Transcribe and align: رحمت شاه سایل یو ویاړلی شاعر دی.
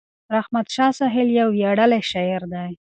رحمت 0.35 0.65
شاه 0.75 0.91
سایل 0.97 1.29
یو 1.39 1.47
ویاړلی 1.53 2.01
شاعر 2.11 2.41
دی. 2.53 2.71